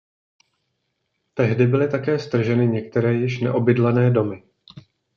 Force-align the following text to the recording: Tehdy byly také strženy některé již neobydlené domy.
Tehdy 1.33 1.67
byly 1.67 1.89
také 1.89 2.19
strženy 2.19 2.67
některé 2.67 3.13
již 3.13 3.39
neobydlené 3.41 4.11
domy. 4.11 4.43